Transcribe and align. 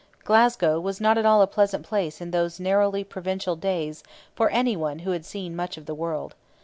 Glasgow 0.23 0.79
was 0.79 0.99
not 0.99 1.19
at 1.19 1.27
all 1.27 1.43
a 1.43 1.45
pleasant 1.45 1.85
place 1.85 2.21
in 2.21 2.31
those 2.31 2.59
narrowly 2.59 3.03
provincial 3.03 3.55
days 3.55 4.01
for 4.33 4.49
any 4.49 4.75
one 4.75 4.97
who 5.05 5.11
had 5.11 5.25
seen 5.25 5.55
much 5.55 5.77
of 5.77 5.85
the 5.85 5.93
world. 5.93 6.33